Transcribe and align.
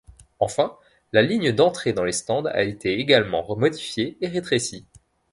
Enfin, 0.39 0.79
la 1.13 1.21
ligne 1.21 1.51
d'entrée 1.51 1.93
dans 1.93 2.03
les 2.03 2.11
stands 2.11 2.45
a 2.45 2.63
été 2.63 2.97
également 2.97 3.45
modifiée 3.55 4.17
et 4.19 4.27
rétrécie. 4.29 4.87